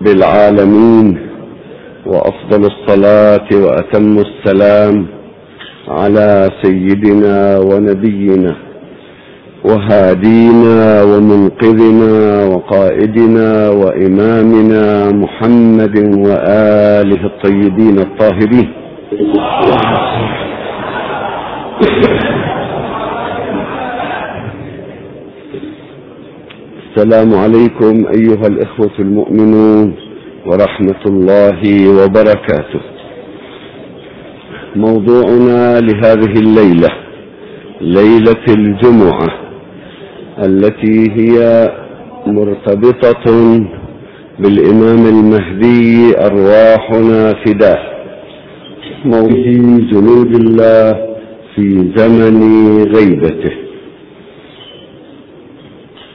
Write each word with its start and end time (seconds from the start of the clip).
بالعالمين 0.00 1.18
وأفضل 2.06 2.64
الصلاة 2.72 3.48
وأتم 3.52 4.18
السلام 4.18 5.06
على 5.88 6.50
سيدنا 6.62 7.58
ونبينا 7.58 8.56
وهادينا 9.64 11.02
ومنقذنا 11.02 12.44
وقائدنا 12.44 13.68
وإمامنا 13.70 15.12
محمد 15.12 15.96
وآله 16.26 17.26
الطيبين 17.26 17.98
الطاهرين. 17.98 18.68
السلام 26.96 27.34
عليكم 27.34 28.06
أيها 28.16 28.46
الإخوة 28.46 28.90
المؤمنون 28.98 29.94
ورحمة 30.46 31.02
الله 31.06 31.60
وبركاته. 31.88 32.80
موضوعنا 34.76 35.80
لهذه 35.80 36.34
الليلة 36.44 36.88
ليلة 37.80 38.44
الجمعة 38.48 39.28
التي 40.38 41.10
هي 41.18 41.68
مرتبطة 42.26 43.26
بالإمام 44.38 45.06
المهدي 45.06 46.14
أرواحنا 46.26 47.34
فداه 47.44 47.78
موضوع 49.04 49.44
جنود 49.92 50.34
الله 50.34 50.92
في 51.54 51.92
زمن 51.96 52.38
غيبته. 52.94 53.69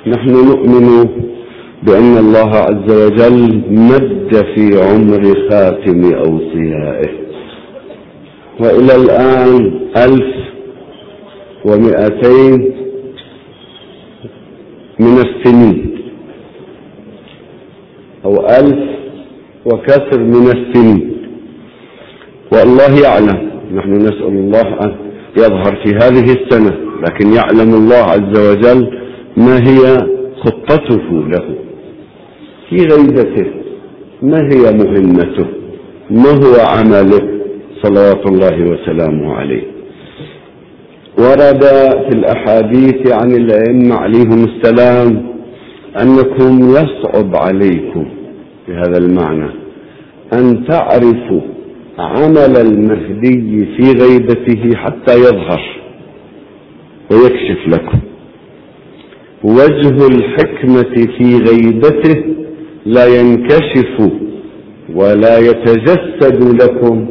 نحن 0.08 0.30
نؤمن 0.30 1.10
بأن 1.84 2.18
الله 2.18 2.50
عز 2.56 2.90
وجل 2.92 3.62
مد 3.70 4.46
في 4.56 4.82
عمر 4.82 5.24
خاتم 5.50 6.14
أوصيائه. 6.14 7.10
وإلى 8.60 8.96
الآن 8.96 9.80
ألف 9.98 10.36
ومئتين 11.66 12.72
من 15.00 15.18
السنين. 15.26 15.98
أو 18.26 18.34
ألف 18.60 18.90
وكسر 19.66 20.20
من 20.20 20.48
السنين. 20.58 21.18
والله 22.54 23.02
يعلم 23.04 23.50
نحن 23.76 23.92
نسأل 23.92 24.28
الله 24.28 24.68
أن 24.84 24.96
يظهر 25.38 25.76
في 25.84 25.96
هذه 25.96 26.34
السنة 26.34 26.74
لكن 27.04 27.34
يعلم 27.34 27.74
الله 27.74 27.96
عز 27.96 28.40
وجل 28.50 29.05
ما 29.38 29.58
هي 29.58 29.98
خطته 30.44 31.28
له؟ 31.28 31.56
في 32.70 32.76
غيبته. 32.76 33.52
ما 34.22 34.38
هي 34.38 34.72
مهمته؟ 34.72 35.48
ما 36.10 36.30
هو 36.30 36.56
عمله؟ 36.60 37.40
صلوات 37.84 38.32
الله 38.32 38.72
وسلامه 38.72 39.34
عليه. 39.34 39.64
ورد 41.20 41.64
في 42.06 42.10
الأحاديث 42.18 43.14
عن 43.14 43.32
الأئمة 43.32 43.96
عليهم 43.96 44.44
السلام 44.44 45.26
أنكم 46.02 46.60
يصعب 46.70 47.36
عليكم 47.36 48.06
بهذا 48.68 48.98
المعنى 48.98 49.50
أن 50.34 50.66
تعرفوا 50.68 51.42
عمل 52.00 52.58
المهدي 52.58 53.66
في 53.66 53.92
غيبته 54.02 54.76
حتى 54.76 55.14
يظهر 55.20 55.62
ويكشف 57.12 57.68
لكم. 57.68 58.00
وجه 59.46 60.08
الحكمة 60.08 61.08
في 61.18 61.38
غيبته 61.38 62.24
لا 62.86 63.06
ينكشف 63.06 64.12
ولا 64.96 65.38
يتجسد 65.40 66.64
لكم 66.64 67.06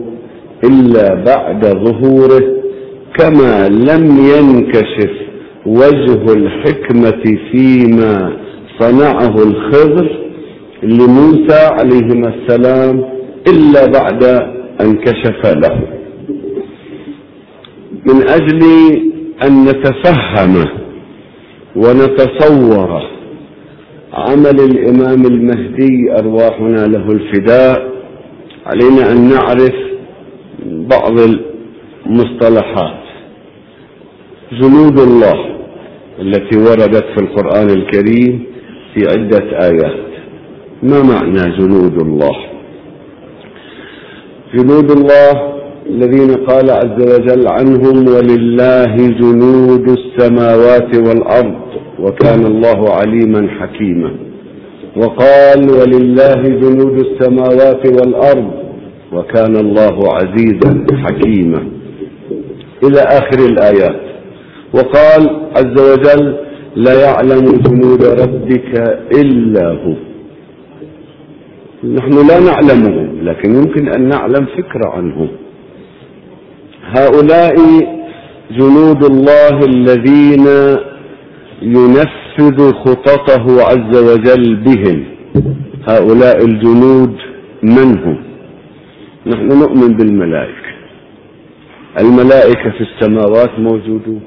إلا 0.64 1.14
بعد 1.14 1.64
ظهوره 1.66 2.42
كما 3.18 3.68
لم 3.68 4.04
ينكشف 4.34 5.10
وجه 5.66 6.32
الحكمة 6.32 7.38
فيما 7.52 8.36
صنعه 8.80 9.34
الخضر 9.42 10.20
لموسى 10.82 11.60
عليهما 11.78 12.34
السلام 12.34 13.04
إلا 13.48 13.86
بعد 13.86 14.24
أن 14.80 14.96
كشف 14.96 15.46
له. 15.46 15.80
من 18.06 18.28
أجل 18.28 18.62
أن 19.46 19.64
نتفهم 19.64 20.83
ونتصور 21.76 23.02
عمل 24.12 24.60
الإمام 24.60 25.26
المهدي 25.26 26.12
أرواحنا 26.18 26.86
له 26.86 27.06
الفداء. 27.10 27.94
علينا 28.66 29.12
أن 29.12 29.28
نعرف 29.28 29.74
بعض 30.66 31.20
المصطلحات. 32.06 33.04
جنود 34.52 34.98
الله 35.00 35.56
التي 36.20 36.58
وردت 36.58 37.04
في 37.04 37.20
القرآن 37.24 37.70
الكريم 37.70 38.44
في 38.94 39.00
عدة 39.10 39.58
آيات. 39.70 40.04
ما 40.82 41.02
معنى 41.02 41.56
جنود 41.58 42.00
الله؟ 42.02 42.36
جنود 44.54 44.90
الله 44.90 45.53
الذين 45.90 46.30
قال 46.34 46.70
عز 46.70 46.98
وجل 47.14 47.48
عنهم 47.48 48.08
ولله 48.08 48.96
جنود 48.96 49.88
السماوات 49.88 50.96
والأرض 50.96 51.54
وكان 52.00 52.46
الله 52.46 52.90
عليما 52.90 53.48
حكيما. 53.60 54.10
وقال 54.96 55.70
ولله 55.70 56.42
جنود 56.42 57.04
السماوات 57.06 57.86
والأرض 57.86 58.50
وكان 59.12 59.56
الله 59.56 60.14
عزيزا 60.14 60.86
حكيما. 61.04 61.68
إلى 62.84 63.00
آخر 63.00 63.38
الآيات. 63.38 64.00
وقال 64.74 65.22
عز 65.56 65.92
وجل 65.92 66.36
لا 66.76 67.00
يعلم 67.02 67.44
جنود 67.66 68.04
ربك 68.04 68.72
إلا 69.20 69.68
هو. 69.68 69.94
نحن 71.84 72.26
لا 72.28 72.40
نعلمهم 72.40 73.08
لكن 73.22 73.54
يمكن 73.54 73.88
أن 73.88 74.08
نعلم 74.08 74.46
فكرة 74.46 74.88
عنهم. 74.88 75.28
هؤلاء 76.96 77.56
جنود 78.50 79.04
الله 79.04 79.58
الذين 79.58 80.46
ينفذ 81.62 82.72
خططه 82.72 83.62
عز 83.62 83.96
وجل 83.96 84.56
بهم. 84.56 85.04
هؤلاء 85.88 86.44
الجنود 86.44 87.14
من 87.62 87.98
هم؟ 87.98 88.18
نحن 89.26 89.48
نؤمن 89.48 89.96
بالملائكة. 89.96 90.74
الملائكة 92.00 92.70
في 92.70 92.80
السماوات 92.80 93.58
موجودون 93.58 94.20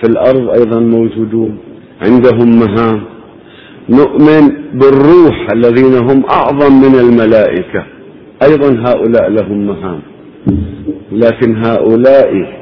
في 0.00 0.08
الأرض 0.08 0.50
أيضا 0.50 0.80
موجودون 0.80 1.58
عندهم 2.06 2.58
مهام. 2.58 3.02
نؤمن 3.88 4.48
بالروح 4.74 5.46
الذين 5.52 5.94
هم 5.94 6.24
أعظم 6.30 6.72
من 6.72 6.94
الملائكة. 6.94 7.84
أيضا 8.42 8.90
هؤلاء 8.90 9.28
لهم 9.28 9.66
مهام. 9.66 10.00
لكن 11.12 11.64
هؤلاء 11.64 12.58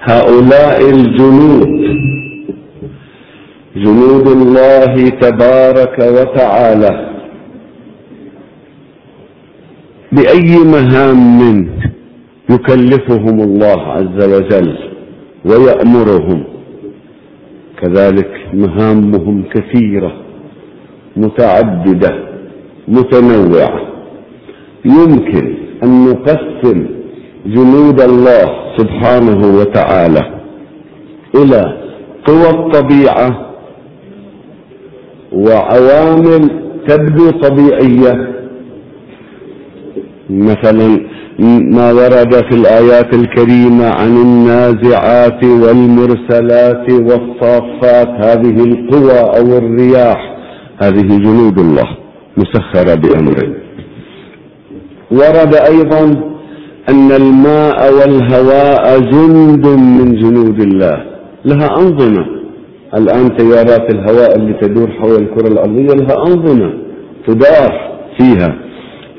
هؤلاء 0.00 0.90
الجنود 0.90 1.68
جنود 3.76 4.26
الله 4.28 5.08
تبارك 5.08 5.98
وتعالى. 5.98 7.10
بأي 10.12 10.58
مهام 10.58 11.68
يكلفهم 12.50 13.40
الله 13.40 13.80
عز 13.82 14.18
وجل 14.34 14.78
ويأمرهم؟ 15.44 16.44
كذلك 17.82 18.30
مهامهم 18.54 19.44
كثيرة 19.54 20.12
متعددة. 21.16 22.33
متنوعة. 22.88 23.80
يمكن 24.84 25.54
أن 25.84 26.04
نقسم 26.04 26.86
جنود 27.46 28.00
الله 28.00 28.46
سبحانه 28.76 29.58
وتعالى 29.58 30.22
إلى 31.34 31.62
قوى 32.26 32.50
الطبيعة 32.50 33.50
وعوامل 35.32 36.50
تبدو 36.88 37.30
طبيعية. 37.30 38.34
مثلا 40.30 41.00
ما 41.74 41.92
ورد 41.92 42.34
في 42.34 42.54
الآيات 42.54 43.14
الكريمة 43.14 43.86
عن 43.86 44.16
النازعات 44.16 45.44
والمرسلات 45.44 46.90
والصافات 46.90 48.08
هذه 48.08 48.64
القوى 48.64 49.20
أو 49.20 49.58
الرياح 49.58 50.36
هذه 50.82 51.18
جنود 51.18 51.58
الله. 51.58 52.03
مسخرة 52.36 52.94
بأمره. 52.94 53.54
ورد 55.10 55.54
أيضا 55.54 56.02
أن 56.88 57.12
الماء 57.12 57.94
والهواء 57.94 59.00
جند 59.00 59.66
من 59.66 60.14
جنود 60.14 60.60
الله. 60.60 61.04
لها 61.44 61.68
أنظمة. 61.78 62.26
الآن 62.94 63.36
تيارات 63.36 63.94
الهواء 63.94 64.36
اللي 64.36 64.52
تدور 64.62 64.90
حول 64.90 65.22
الكرة 65.22 65.48
الأرضية 65.48 65.94
لها 65.94 66.26
أنظمة 66.26 66.72
تدار 67.26 67.98
فيها. 68.18 68.54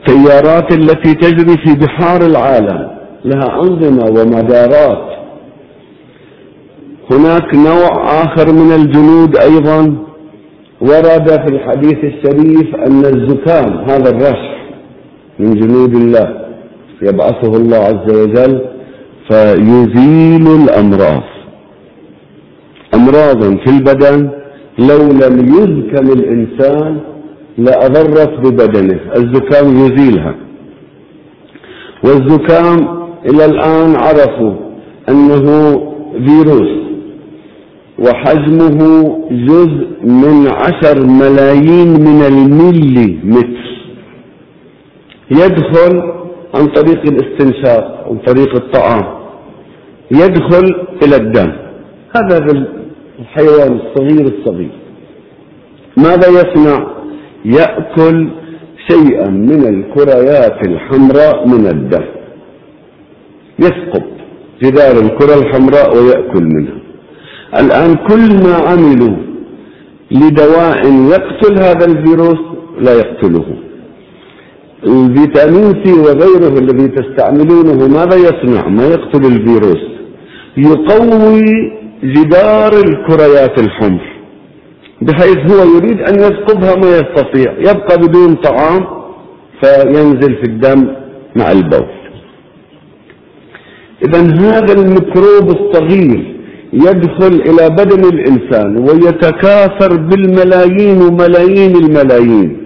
تيارات 0.07 0.73
التي 0.73 1.13
تجري 1.13 1.57
في 1.65 1.73
بحار 1.85 2.21
العالم 2.21 2.89
لها 3.25 3.61
أنظمة 3.61 4.05
ومدارات. 4.05 5.15
هناك 7.11 7.55
نوع 7.55 8.23
آخر 8.23 8.51
من 8.51 8.71
الجنود 8.71 9.37
أيضا 9.37 9.95
ورد 10.89 11.29
في 11.29 11.47
الحديث 11.55 11.97
الشريف 12.03 12.75
أن 12.75 13.05
الزكام 13.05 13.89
هذا 13.89 14.09
الرشح 14.09 14.55
من 15.39 15.53
جنود 15.53 15.95
الله 15.95 16.45
يبعثه 17.01 17.57
الله 17.57 17.77
عز 17.77 18.09
وجل 18.21 18.61
فيزيل 19.29 20.47
الأمراض. 20.63 21.23
أمراضا 22.93 23.57
في 23.65 23.69
البدن 23.69 24.29
لو 24.79 25.01
لم 25.23 25.35
يزكم 25.57 26.11
الإنسان 26.11 26.99
لأضرت 27.57 28.39
ببدنه. 28.39 28.99
الزكام 29.15 29.77
يزيلها. 29.77 30.35
والزكام 32.03 32.87
إلى 33.25 33.45
الآن 33.45 33.95
عرفوا 33.95 34.53
أنه 35.09 35.45
فيروس. 36.25 36.85
وحجمه 37.99 38.77
جزء 39.31 39.87
من 40.03 40.47
عشر 40.47 41.05
ملايين 41.05 41.87
من 41.87 42.21
الملي 42.31 43.19
متر. 43.23 43.65
يدخل 45.31 46.13
عن 46.55 46.65
طريق 46.65 47.01
الاستنشاق 47.01 48.07
عن 48.09 48.17
طريق 48.17 48.55
الطعام. 48.55 49.05
يدخل 50.11 50.75
إلى 51.03 51.15
الدم. 51.15 51.51
هذا 52.15 52.37
الحيوان 53.19 53.79
الصغير 53.79 54.33
الصغير. 54.39 54.71
ماذا 55.97 56.27
يصنع؟ 56.27 56.87
يأكل 57.45 58.29
شيئا 58.89 59.29
من 59.29 59.61
الكريات 59.67 60.67
الحمراء 60.67 61.47
من 61.47 61.67
الدم. 61.67 62.05
يسقط 63.59 64.03
جدار 64.63 64.99
الكرة 65.05 65.33
الحمراء 65.33 65.97
ويأكل 65.97 66.43
منها. 66.43 66.84
الآن 67.59 67.95
كل 67.95 68.43
ما 68.43 68.55
عملوا 68.55 69.17
لدواء 70.11 70.81
يقتل 71.13 71.59
هذا 71.59 71.85
الفيروس 71.85 72.39
لا 72.79 72.93
يقتله 72.93 73.45
الفيتامين 74.83 75.83
C 75.83 75.93
وغيره 75.93 76.59
الذي 76.59 76.87
تستعملونه 76.87 77.87
ماذا 77.87 78.15
يصنع؟ 78.15 78.67
ما 78.67 78.87
يقتل 78.87 79.25
الفيروس. 79.25 79.83
يقوي 80.57 81.41
جدار 82.03 82.73
الكريات 82.73 83.59
الحمر 83.59 84.05
بحيث 85.01 85.37
هو 85.51 85.75
يريد 85.75 86.01
أن 86.01 86.15
يسقطها 86.15 86.75
ما 86.75 86.89
يستطيع. 86.97 87.53
يبقى 87.59 87.97
بدون 87.97 88.35
طعام 88.35 88.85
فينزل 89.63 90.35
في 90.35 90.43
الدم 90.43 90.87
مع 91.35 91.51
البول. 91.51 91.87
إذا 94.05 94.21
هذا 94.21 94.73
الميكروب 94.73 95.49
الصغير 95.49 96.34
يدخل 96.73 97.41
إلى 97.49 97.69
بدن 97.69 98.03
الإنسان 98.13 98.77
ويتكاثر 98.77 99.95
بالملايين 99.95 101.01
وملايين 101.01 101.75
الملايين. 101.75 102.57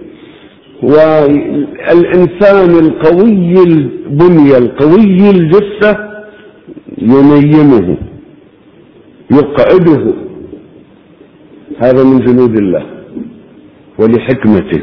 والإنسان 0.82 2.70
القوي 2.70 3.54
البنية 3.62 4.58
القوي 4.58 5.30
الجثة 5.30 5.96
ينيمه 6.98 7.96
يقعده. 9.30 10.14
هذا 11.78 12.04
من 12.04 12.18
جنود 12.20 12.58
الله 12.58 12.84
ولحكمته. 13.98 14.80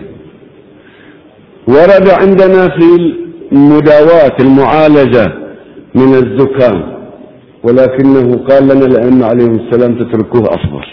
ورد 1.67 2.09
عندنا 2.09 2.69
في 2.77 3.13
المداواة 3.51 4.35
المعالجة 4.39 5.33
من 5.95 6.13
الزكام 6.13 6.96
ولكنه 7.67 8.37
قال 8.49 8.63
لنا 8.63 8.85
الأئمة 8.85 9.25
عليهم 9.25 9.55
السلام 9.55 9.95
تتركوه 9.95 10.41
أفضل 10.41 10.85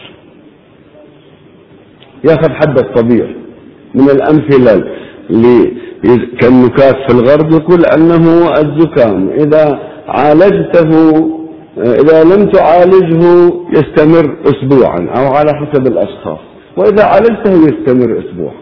ياخذ 2.25 2.50
حد 2.50 2.79
الطبيعي 2.79 3.35
من 3.94 4.11
الأمثلة 4.11 4.85
اللي 5.31 5.73
كالنكات 6.41 6.97
في 7.06 7.11
الغرب 7.15 7.53
يقول 7.53 7.85
أنه 7.85 8.50
الزكام 8.53 9.29
إذا 9.29 9.79
عالجته 10.09 10.91
إذا 11.79 12.25
لم 12.25 12.47
تعالجه 12.50 13.53
يستمر 13.73 14.37
أسبوعا 14.44 14.99
أو 15.17 15.35
على 15.35 15.50
حسب 15.55 15.87
الأشخاص 15.87 16.38
وإذا 16.77 17.05
عالجته 17.05 17.53
يستمر 17.53 18.19
أسبوع 18.19 18.53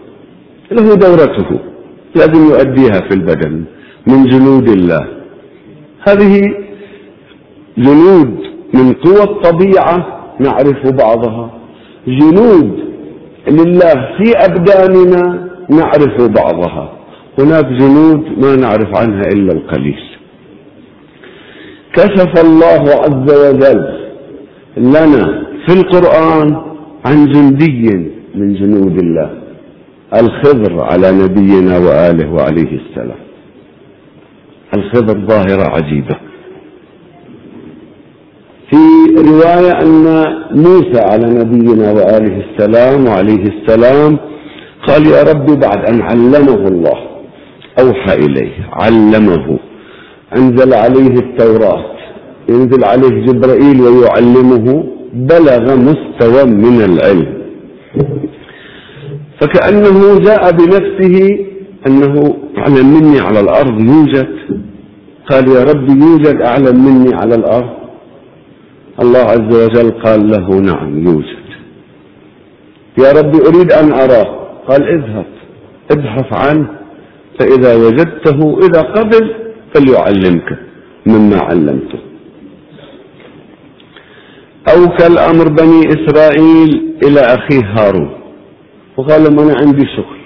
له 0.72 0.94
دورته 0.94 1.58
لازم 2.14 2.46
يؤديها 2.50 3.00
في 3.08 3.14
البدن 3.14 3.64
من 4.06 4.24
جنود 4.24 4.68
الله. 4.68 5.06
هذه 6.08 6.40
جنود 7.78 8.38
من 8.74 8.92
قوى 8.92 9.22
الطبيعة 9.22 10.20
نعرف 10.40 10.92
بعضها. 10.92 11.50
جنود 12.06 12.78
لله 13.48 13.94
في 14.18 14.32
أبداننا 14.36 15.48
نعرف 15.70 16.30
بعضها. 16.40 16.92
هناك 17.38 17.64
جنود 17.64 18.24
ما 18.38 18.56
نعرف 18.56 18.96
عنها 18.96 19.22
إلا 19.32 19.52
القليل. 19.52 20.00
كشف 21.94 22.32
الله 22.44 22.82
عز 23.02 23.28
وجل 23.44 23.98
لنا 24.76 25.44
في 25.66 25.72
القرآن 25.80 26.62
عن 27.06 27.26
جندي 27.26 28.10
من 28.34 28.54
جنود 28.54 28.98
الله 29.02 29.30
الخضر 30.14 30.80
على 30.80 31.12
نبينا 31.12 31.78
وآله 31.78 32.32
وعليه 32.32 32.80
السلام. 32.80 33.22
الخضر 34.74 35.26
ظاهرة 35.26 35.70
عجيبة. 35.76 36.16
في 38.72 38.84
رواية 39.28 39.72
أن 39.82 40.04
موسى 40.50 41.00
على 41.00 41.26
نبينا 41.26 41.92
وآله 41.92 42.44
السلام 42.44 43.06
وعليه 43.06 43.44
السلام 43.54 44.18
قال 44.88 45.06
يا 45.06 45.22
رب 45.22 45.46
بعد 45.46 45.84
أن 45.90 46.02
علمه 46.02 46.68
الله 46.68 46.98
أوحى 47.78 48.14
إليه 48.14 48.52
علمه 48.72 49.58
أنزل 50.36 50.74
عليه 50.74 51.14
التوراة 51.24 51.84
ينزل 52.48 52.84
عليه 52.84 53.26
جبرائيل 53.26 53.80
ويعلمه 53.80 54.84
بلغ 55.14 55.76
مستوى 55.76 56.44
من 56.44 56.76
العلم. 56.82 57.42
فكأنه 59.40 60.18
جاء 60.18 60.50
بنفسه 60.52 61.38
أنه 61.86 62.34
أعلم 62.58 62.86
مني 62.94 63.20
على 63.20 63.40
الأرض 63.40 63.80
يوجد. 63.80 64.28
قال 65.30 65.48
يا 65.48 65.64
رب 65.64 65.88
يوجد 65.88 66.40
أعلم 66.40 66.84
مني 66.84 67.14
على 67.14 67.34
الأرض. 67.34 67.81
الله 69.00 69.20
عز 69.20 69.64
وجل 69.64 69.90
قال 69.90 70.30
له 70.30 70.60
نعم 70.60 71.06
يوجد. 71.06 71.42
يا 72.98 73.12
رب 73.12 73.34
أريد 73.34 73.72
أن 73.72 73.92
أراه. 73.92 74.42
قال 74.68 74.82
اذهب. 74.82 75.26
ابحث 75.90 76.32
عنه 76.32 76.68
فإذا 77.38 77.74
وجدته 77.76 78.58
إذا 78.58 78.80
قبل 78.80 79.34
فليعلمك 79.74 80.58
مما 81.06 81.36
علمته. 81.36 81.98
أوكل 84.68 85.18
أمر 85.18 85.48
بني 85.48 85.80
إسرائيل 85.88 86.96
إلى 87.04 87.20
أخيه 87.20 87.64
هارون. 87.76 88.10
وقال 88.96 89.24
لهم 89.24 89.38
أنا 89.38 89.54
عندي 89.58 89.86
شغل. 89.96 90.22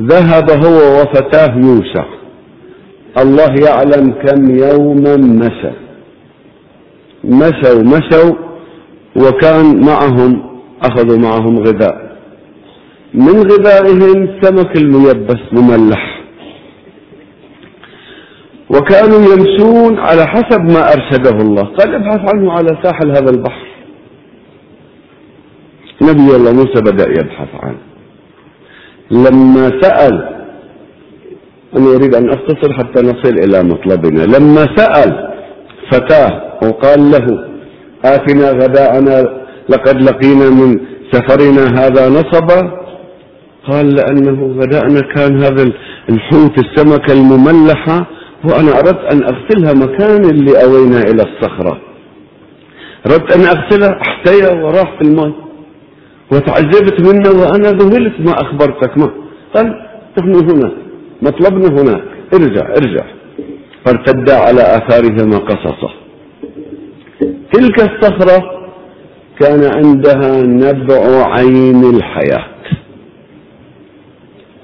ذهب 0.00 0.50
هو 0.50 1.00
وفتاه 1.00 1.56
يوشع 1.56 2.04
الله 3.18 3.54
يعلم 3.68 4.12
كم 4.12 4.58
يوما 4.58 5.16
مشى 5.16 5.87
مشوا 7.24 7.82
مشوا 7.82 8.34
وكان 9.16 9.86
معهم 9.86 10.60
أخذوا 10.82 11.18
معهم 11.18 11.58
غذاء. 11.58 12.08
من 13.14 13.36
غذائهم 13.50 14.40
سمك 14.42 14.76
الميبس 14.76 15.42
مملح. 15.52 16.20
وكانوا 18.70 19.18
يمشون 19.18 19.98
على 19.98 20.26
حسب 20.26 20.60
ما 20.60 20.92
أرشده 20.92 21.30
الله. 21.30 21.62
قال 21.62 21.94
ابحث 21.94 22.34
عنه 22.34 22.52
على 22.52 22.68
ساحل 22.82 23.10
هذا 23.10 23.30
البحر. 23.30 23.66
نبي 26.02 26.36
الله 26.36 26.52
موسى 26.52 26.80
بدأ 26.80 27.10
يبحث 27.10 27.48
عنه. 27.54 27.78
لما 29.10 29.80
سأل 29.80 30.44
أنا 31.76 31.96
أريد 31.96 32.14
أن 32.14 32.30
أختصر 32.30 32.72
حتى 32.72 33.02
نصل 33.02 33.34
إلى 33.38 33.62
مطلبنا. 33.62 34.22
لما 34.22 34.66
سأل 34.76 35.34
فتاة 35.92 36.47
وقال 36.62 37.10
له 37.10 37.26
آتنا 38.04 38.50
غداءنا 38.50 39.16
لقد 39.68 40.02
لقينا 40.02 40.50
من 40.50 40.80
سفرنا 41.12 41.64
هذا 41.80 42.08
نصبا. 42.08 42.78
قال 43.68 43.94
لأنه 43.94 44.60
غداءنا 44.60 45.00
كان 45.00 45.42
هذا 45.44 45.72
الحوت 46.08 46.58
السمكة 46.58 47.12
المملحة 47.12 48.06
وأنا 48.44 48.78
أردت 48.78 49.12
أن 49.12 49.22
أغسلها 49.22 49.72
مكان 49.72 50.24
اللي 50.24 50.64
أوينا 50.64 51.00
إلى 51.00 51.22
الصخرة. 51.22 51.80
أردت 53.06 53.36
أن 53.36 53.40
أغسله 53.40 54.00
أحتيا 54.06 54.62
وراح 54.62 54.98
في 54.98 55.08
الماء. 55.08 55.32
وتعجبت 56.32 57.00
منه 57.00 57.30
وأنا 57.42 57.70
ذهلت 57.70 58.20
ما 58.20 58.32
أخبرتك. 58.32 58.98
ما؟ 58.98 59.10
قال 59.54 59.74
نحن 60.18 60.34
هنا 60.50 60.72
مطلبنا 61.22 61.82
هناك. 61.82 62.02
ارجع 62.34 62.66
ارجع. 62.68 63.04
فارتدا 63.84 64.36
على 64.36 64.60
آثارهما 64.60 65.38
قصصا 65.38 65.90
تلك 67.58 67.80
الصخرة 67.80 68.42
كان 69.40 69.64
عندها 69.64 70.42
نبع 70.42 71.26
عين 71.34 71.84
الحياة. 71.96 72.44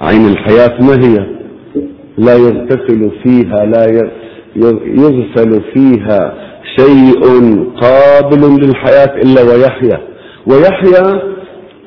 عين 0.01 0.29
الحياة 0.29 0.83
ما 0.83 0.95
هي؟ 1.07 1.27
لا 2.19 2.35
يغتسل 2.37 3.11
فيها 3.23 3.65
لا 3.67 4.11
يغسل 4.87 5.63
فيها 5.75 6.35
شيء 6.77 7.21
قابل 7.81 8.61
للحياة 8.63 9.17
إلا 9.23 9.43
ويحيا. 9.43 10.01
ويحيا 10.47 11.23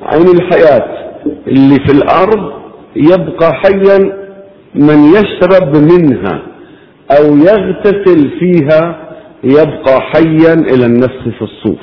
عين 0.02 0.28
الحياة. 0.28 0.98
اللي 1.46 1.76
في 1.86 1.92
الأرض 1.92 2.52
يبقى 2.96 3.52
حيا 3.54 3.98
من 4.74 5.04
يشرب 5.04 5.76
منها 5.76 6.42
أو 7.10 7.36
يغتسل 7.36 8.30
فيها 8.40 9.07
يبقى 9.44 10.00
حيا 10.00 10.54
إلى 10.54 10.86
النفس 10.86 11.22
في 11.38 11.42
الصوف 11.42 11.80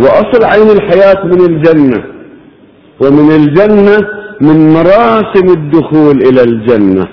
وأصل 0.00 0.44
عين 0.44 0.70
الحياة 0.70 1.24
من 1.24 1.40
الجنة 1.40 2.04
ومن 3.00 3.30
الجنة 3.30 4.08
من 4.40 4.68
مراسم 4.72 5.48
الدخول 5.48 6.16
إلى 6.28 6.42
الجنة. 6.42 7.06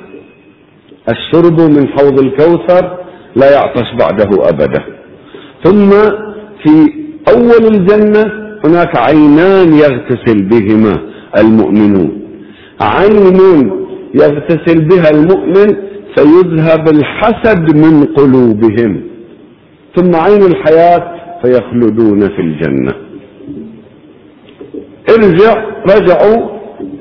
الشرب 1.09 1.61
من 1.61 1.87
حوض 1.87 2.19
الكوثر 2.19 2.97
لا 3.35 3.51
يعطش 3.51 3.93
بعده 3.99 4.49
أبدا. 4.49 4.83
ثم 5.63 5.89
في 6.63 6.93
أول 7.35 7.75
الجنة 7.75 8.31
هناك 8.65 8.97
عينان 8.97 9.73
يغتسل 9.73 10.43
بهما 10.43 10.99
المؤمنون. 11.37 12.21
عين 12.81 13.39
يغتسل 14.15 14.85
بها 14.87 15.09
المؤمن 15.09 15.75
فيذهب 16.15 16.87
الحسد 16.87 17.75
من 17.75 18.05
قلوبهم 18.05 19.01
ثم 19.95 20.15
عين 20.15 20.41
الحياة 20.43 21.13
فيخلدون 21.43 22.19
في 22.19 22.41
الجنة. 22.41 22.93
ارجع 25.09 25.65
رجعوا 25.95 26.53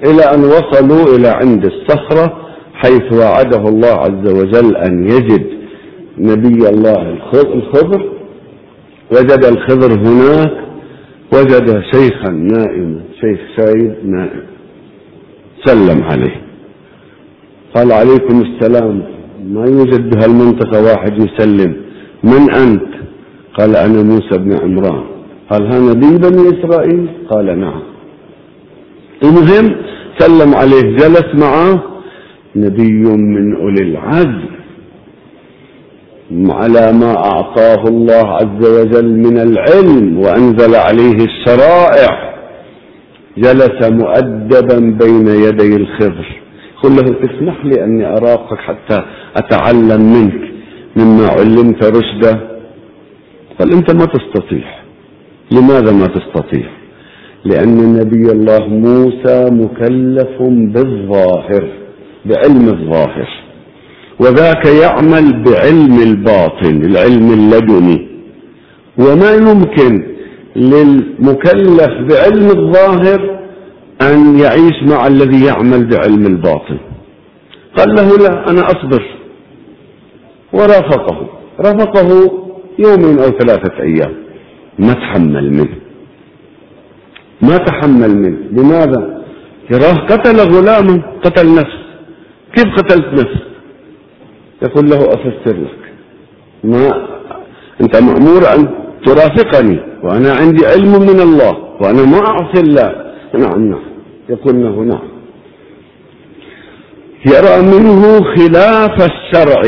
إلى 0.04 0.22
أن 0.34 0.44
وصلوا 0.44 1.16
إلى 1.16 1.28
عند 1.28 1.64
الصخرة 1.64 2.38
حيث 2.74 3.12
وعده 3.12 3.68
الله 3.68 3.88
عز 3.88 4.32
وجل 4.32 4.76
أن 4.76 5.04
يجد 5.04 5.46
نبي 6.18 6.68
الله 6.68 7.10
الخضر 7.34 8.12
وجد 9.12 9.44
الخضر 9.44 9.92
هناك 9.92 10.52
وجد 11.32 11.82
شيخا 11.94 12.30
نائما 12.30 13.00
شيخ 13.20 13.40
شايب 13.56 13.94
نائم. 14.04 14.42
سلم 15.64 16.02
عليه. 16.02 16.42
قال 17.74 17.92
عليكم 17.92 18.42
السلام 18.42 19.02
ما 19.44 19.64
يوجد 19.66 20.10
بهالمنطقة 20.10 20.82
واحد 20.82 21.12
يسلم. 21.22 21.76
من 22.24 22.54
أنت؟ 22.54 22.92
قال 23.58 23.76
أنا 23.76 24.02
موسى 24.02 24.38
بن 24.38 24.52
عمران. 24.62 25.04
قال 25.50 25.66
ها 25.72 25.78
نبي 25.80 26.18
بني 26.18 26.48
إسرائيل؟ 26.48 27.08
قال 27.30 27.60
نعم. 27.60 27.82
المهم 29.24 29.76
سلم 30.18 30.54
عليه 30.54 30.96
جلس 30.96 31.34
معه 31.34 31.82
نبي 32.56 33.02
من 33.08 33.56
أولي 33.56 33.82
العزم 33.82 34.52
على 36.50 36.92
ما 36.92 37.16
أعطاه 37.16 37.88
الله 37.88 38.26
عز 38.28 38.62
وجل 38.80 39.10
من 39.26 39.38
العلم 39.38 40.18
وأنزل 40.18 40.74
عليه 40.74 41.16
الشرائع. 41.24 42.32
جلس 43.38 43.88
مؤدبا 43.90 44.78
بين 44.78 45.28
يدي 45.28 45.76
الخضر. 45.76 46.41
قل 46.82 46.90
له 46.96 47.14
تسمح 47.26 47.64
لي 47.64 47.84
أني 47.84 48.06
أراقك 48.06 48.58
حتى 48.58 49.02
أتعلم 49.36 50.12
منك 50.12 50.40
مما 50.96 51.26
علمت 51.28 51.84
رشدا؟ 51.84 52.48
قال 53.58 53.72
أنت 53.72 53.94
ما 53.94 54.04
تستطيع. 54.06 54.64
لماذا 55.52 55.92
ما 55.92 56.06
تستطيع؟ 56.06 56.66
لأن 57.44 57.92
نبي 57.96 58.32
الله 58.32 58.66
موسى 58.68 59.50
مكلف 59.50 60.42
بالظاهر 60.42 61.68
بعلم 62.26 62.68
الظاهر 62.68 63.28
وذاك 64.20 64.66
يعمل 64.66 65.42
بعلم 65.42 66.02
الباطن 66.02 66.82
العلم 66.84 67.32
اللدني 67.32 68.08
وما 68.98 69.32
يمكن 69.34 70.06
للمكلف 70.56 71.90
بعلم 72.10 72.46
الظاهر 72.58 73.31
أن 74.10 74.38
يعيش 74.38 74.82
مع 74.82 75.06
الذي 75.06 75.44
يعمل 75.44 75.86
بعلم 75.86 76.26
الباطن. 76.26 76.78
قال 77.76 77.94
له 77.94 78.18
لا 78.18 78.50
أنا 78.50 78.66
أصبر. 78.66 79.02
ورافقه. 80.52 81.28
رافقه 81.60 82.08
يوم 82.78 83.18
أو 83.18 83.30
ثلاثة 83.30 83.82
أيام. 83.82 84.12
ما 84.78 84.92
تحمل 84.92 85.52
منه. 85.52 85.76
ما 87.42 87.56
تحمل 87.56 88.16
منه. 88.16 88.38
لماذا؟ 88.50 89.22
يراه 89.70 90.06
قتل 90.06 90.36
غلاما 90.36 91.02
قتل 91.24 91.54
نفس. 91.54 91.76
كيف 92.56 92.74
قتلت 92.76 93.06
نفس؟ 93.12 93.38
يقول 94.62 94.90
له 94.90 94.96
أفسر 94.96 95.56
لك. 95.56 95.92
ما 96.64 97.08
أنت 97.80 97.96
مأمور 97.96 98.42
أن 98.54 98.68
ترافقني 99.06 99.80
وأنا 100.02 100.32
عندي 100.32 100.66
علم 100.66 100.92
من 100.92 101.20
الله 101.20 101.52
وأنا 101.80 102.04
ما 102.04 102.26
أعصي 102.26 102.60
الله. 102.60 103.12
نعم 103.34 103.70
نعم. 103.70 103.91
له 104.46 104.84
نعم 104.84 105.08
يرى 107.26 107.62
منه 107.62 108.20
خلاف 108.36 109.10
الشرع 109.10 109.62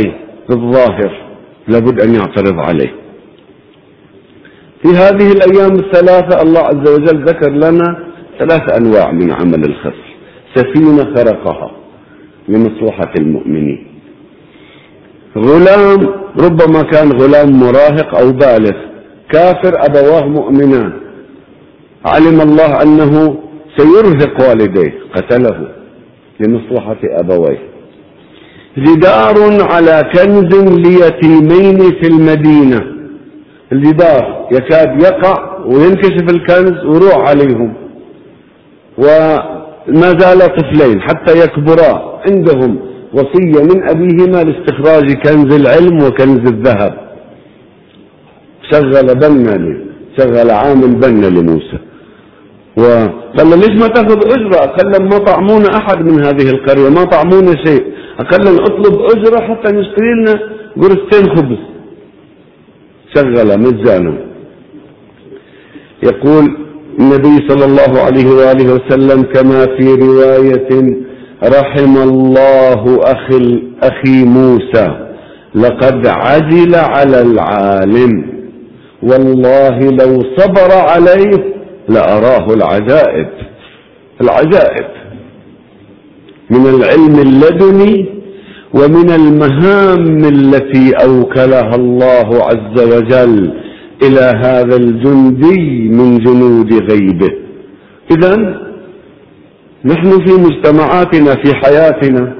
في 0.47 0.50
الظاهر. 0.50 1.25
لابد 1.68 2.00
أن 2.02 2.14
يعترض 2.14 2.59
عليه. 2.59 2.94
في 4.83 4.88
هذه 4.88 5.33
الأيام 5.33 5.73
الثلاثة 5.73 6.42
الله 6.42 6.61
عز 6.61 6.88
وجل 6.88 7.25
ذكر 7.25 7.50
لنا 7.50 8.04
ثلاث 8.38 8.73
أنواع 8.73 9.12
من 9.12 9.33
عمل 9.33 9.64
الخصر 9.64 10.14
سفينة 10.54 11.14
خرقها 11.14 11.71
لمصلحة 12.49 13.12
المؤمنين. 13.18 13.87
غلام 15.38 16.00
ربما 16.40 16.83
كان 16.83 17.12
غلام 17.12 17.61
مراهق 17.61 18.14
أو 18.18 18.33
بالغ 18.33 18.76
كافر 19.30 19.73
أبواه 19.76 20.26
مؤمنان. 20.28 20.92
علم 22.06 22.40
الله 22.40 22.83
أنه 22.83 23.43
سيرهق 23.76 24.49
والديه 24.49 24.93
قتله 25.14 25.69
لمصلحة 26.40 26.97
أبويه. 27.04 27.59
جدار 28.78 29.62
على 29.73 30.02
كنز 30.14 30.54
ليتيمين 30.87 31.78
في 31.78 32.07
المدينة. 32.09 32.81
الجدار 33.73 34.49
يكاد 34.52 35.02
يقع 35.02 35.64
وينكشف 35.66 36.26
الكنز 36.31 36.85
ويروح 36.85 37.28
عليهم. 37.28 37.75
وما 38.99 40.11
زال 40.19 40.38
طفلين 40.38 41.00
حتى 41.02 41.38
يكبرا 41.38 42.21
عندهم 42.26 42.78
وصية 43.12 43.62
من 43.62 43.88
أبيهما 43.88 44.45
لاستخراج 44.45 45.12
كنز 45.12 45.54
العلم 45.54 45.97
وكنز 46.04 46.52
الذهب. 46.52 46.95
شغل 48.73 49.14
بنا 49.14 49.78
شغل 50.19 50.50
عامل 50.50 50.95
بنا 50.95 51.26
لموسى. 51.26 51.78
وقال 52.76 53.59
ليش 53.59 53.81
ما 53.81 53.87
تاخذ 53.87 54.19
أجرة؟ 54.26 54.59
قال 54.59 54.90
له 54.93 54.99
ما 54.99 55.19
طعمونا 55.19 55.76
أحد 55.76 55.99
من 56.04 56.25
هذه 56.25 56.50
القرية، 56.50 56.88
ما 56.88 57.04
طعمونا 57.04 57.54
شيء، 57.64 57.85
قال 58.31 58.45
له 58.45 58.54
اطلب 58.62 59.02
أجرة 59.02 59.40
حتى 59.40 59.73
نشتري 59.73 60.14
لنا 60.21 60.40
قرصتين 60.76 61.37
خبز. 61.37 61.59
شغل 63.14 63.61
مجانا. 63.61 64.14
يقول 66.02 66.57
النبي 66.99 67.49
صلى 67.49 67.64
الله 67.64 68.00
عليه 68.00 68.26
وآله 68.31 68.73
وسلم 68.75 69.23
كما 69.23 69.66
في 69.76 69.95
رواية 69.95 70.97
رحم 71.45 71.97
الله 71.97 73.00
أخي 73.02 73.62
أخي 73.83 74.25
موسى 74.25 75.09
لقد 75.54 76.07
عجل 76.07 76.75
على 76.75 77.21
العالم 77.21 78.35
والله 79.02 79.78
لو 79.78 80.23
صبر 80.37 80.73
عليه 80.73 81.53
لأراه 81.88 82.55
العجائب. 82.55 83.29
العجائب. 84.21 84.87
من 86.50 86.67
العلم 86.67 87.19
اللدني 87.19 88.07
ومن 88.75 89.11
المهام 89.11 90.25
التي 90.25 90.93
أوكلها 91.05 91.75
الله 91.75 92.29
عز 92.45 92.95
وجل 92.95 93.53
إلى 94.03 94.41
هذا 94.45 94.76
الجندي 94.76 95.88
من 95.88 96.19
جنود 96.19 96.73
غيبه. 96.91 97.31
إذا 98.11 98.61
نحن 99.85 100.11
في 100.26 100.33
مجتمعاتنا 100.33 101.35
في 101.45 101.55
حياتنا 101.55 102.35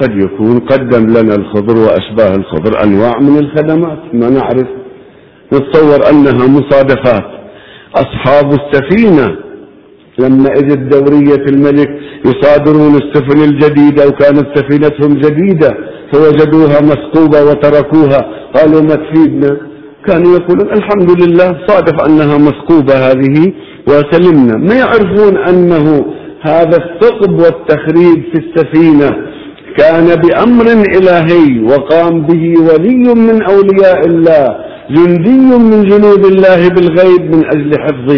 قد 0.00 0.10
يكون 0.22 0.58
قدم 0.58 1.06
لنا 1.06 1.34
الخضر 1.34 1.76
وأشباه 1.78 2.36
الخضر 2.36 2.84
أنواع 2.84 3.18
من 3.18 3.38
الخدمات. 3.38 4.14
ما 4.14 4.30
نعرف. 4.30 4.68
نتصور 5.52 6.10
أنها 6.10 6.46
مصادفات. 6.46 7.39
أصحاب 7.94 8.52
السفينة. 8.52 9.36
لما 10.18 10.48
إذ 10.52 10.72
الدورية 10.72 11.44
الملك 11.52 11.88
يصادرون 12.24 12.94
السفن 12.94 13.44
الجديدة 13.44 14.08
وكانت 14.08 14.46
سفينتهم 14.54 15.14
جديدة 15.14 15.74
فوجدوها 16.12 16.80
مثقوبة 16.80 17.44
وتركوها. 17.44 18.20
قالوا 18.54 18.80
ما 18.80 18.94
تفيدنا؟ 18.94 19.56
كانوا 20.06 20.36
يقولون 20.38 20.72
الحمد 20.72 21.22
لله 21.22 21.56
صادف 21.66 22.06
أنها 22.06 22.38
مثقوبة 22.38 22.94
هذه 22.94 23.52
وسلمنا. 23.88 24.56
ما 24.56 24.74
يعرفون 24.74 25.36
أنه 25.36 26.04
هذا 26.40 26.76
الثقب 26.76 27.32
والتخريب 27.32 28.24
في 28.32 28.38
السفينة 28.44 29.10
كان 29.78 30.06
بأمر 30.16 30.66
إلهي 30.96 31.62
وقام 31.64 32.22
به 32.22 32.54
ولي 32.60 33.14
من 33.14 33.42
أولياء 33.42 34.06
الله. 34.06 34.69
جندي 34.94 35.38
من 35.70 35.84
جنود 35.90 36.24
الله 36.24 36.68
بالغيب 36.68 37.22
من 37.34 37.42
أجل 37.54 37.72
حفظ 37.84 38.08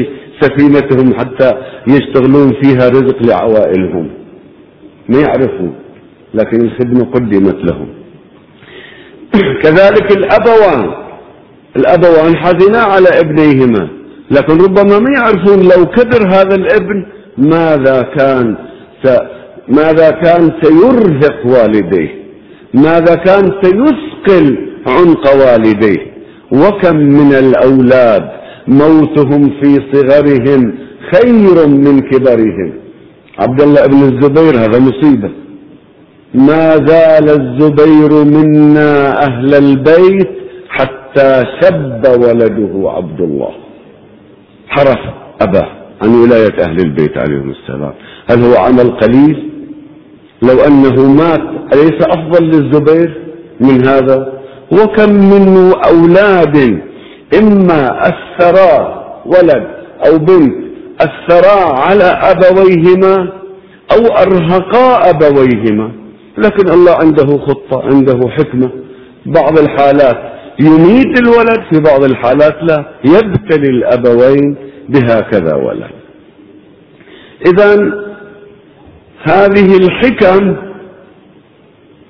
سفينتهم 0.41 1.15
حتى 1.19 1.53
يشتغلون 1.89 2.53
فيها 2.63 2.89
رزق 2.89 3.23
لعوائلهم. 3.23 4.11
ما 5.09 5.21
يعرفوا 5.21 5.73
لكن 6.35 6.61
الخدمة 6.61 7.05
قدمت 7.05 7.59
لهم. 7.65 7.89
كذلك 9.63 10.17
الأبوان. 10.17 10.91
الأبوان 11.77 12.37
حزنا 12.37 12.79
على 12.79 13.09
ابنيهما 13.09 13.89
لكن 14.31 14.55
ربما 14.59 14.99
ما 14.99 15.11
يعرفون 15.17 15.59
لو 15.63 15.87
كبر 15.87 16.29
هذا 16.29 16.55
الابن 16.55 17.07
ماذا 17.39 18.03
كان. 18.03 18.57
ماذا 19.69 20.11
كان 20.11 20.51
سيرهق 20.63 21.47
والديه 21.47 22.09
ماذا 22.75 23.15
كان 23.15 23.53
سيثقل 23.63 24.69
عنق 24.87 25.25
والديه. 25.35 26.12
وكم 26.53 26.97
من 26.97 27.35
الأولاد 27.35 28.31
موتهم 28.69 29.51
في 29.63 29.79
صغرهم 29.93 30.75
خير 31.13 31.67
من 31.69 32.01
كبرهم. 32.01 32.73
عبد 33.39 33.61
الله 33.61 33.87
بن 33.87 34.03
الزبير 34.03 34.55
هذا 34.59 34.79
مصيبة. 34.79 35.31
ما 36.35 36.77
زال 36.77 37.29
الزبير 37.41 38.25
منا 38.25 39.23
أهل 39.29 39.55
البيت 39.55 40.31
حتى 40.69 41.43
شب 41.61 42.03
ولده 42.23 42.91
عبد 42.91 43.21
الله. 43.21 43.51
حرف 44.69 44.99
أباه 45.41 45.69
عن 46.03 46.15
ولاية 46.15 46.57
أهل 46.65 46.79
البيت 46.81 47.19
عليهم 47.19 47.51
السلام. 47.51 47.93
هل 48.31 48.43
هو 48.45 48.57
عمل 48.57 48.91
قليل؟ 48.91 49.49
لو 50.43 50.61
أنه 50.61 51.13
مات 51.13 51.43
أليس 51.75 51.99
أفضل 52.03 52.45
للزبير 52.45 53.23
من 53.61 53.87
هذا؟ 53.87 54.42
وكم 54.73 55.11
من 55.13 55.73
أولاد 55.87 56.81
إما 57.39 58.09
الثراء 58.09 59.03
ولد 59.27 59.67
أو 60.07 60.19
بنت 60.19 60.55
الثراء 61.01 61.75
على 61.75 62.05
أبويهما 62.05 63.33
أو 63.93 64.07
أرهقا 64.07 65.11
أبويهما. 65.11 65.93
لكن 66.39 66.69
الله 66.71 66.93
عنده 66.93 67.39
خطة 67.39 67.83
عنده 67.83 68.21
حكمة. 68.29 68.71
بعض 69.27 69.59
الحالات 69.59 70.17
يميت 70.61 71.21
الولد 71.21 71.61
في 71.73 71.81
بعض 71.81 72.05
الحالات 72.05 72.55
لا. 72.63 72.85
يبتلي 73.05 73.69
الأبوين 73.69 74.57
بهكذا 74.89 75.55
ولد. 75.55 75.91
إذا 77.47 77.75
هذه 79.23 79.77
الحكم 79.77 80.57